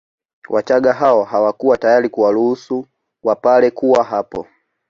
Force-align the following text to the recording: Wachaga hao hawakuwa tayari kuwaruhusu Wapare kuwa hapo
Wachaga 0.49 0.93
hao 0.93 1.23
hawakuwa 1.23 1.77
tayari 1.77 2.09
kuwaruhusu 2.09 2.85
Wapare 3.23 3.71
kuwa 3.71 4.03
hapo 4.03 4.47